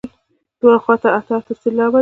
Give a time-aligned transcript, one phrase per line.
[0.59, 1.89] دواړو خواوو ته اته اته سېلابه لري.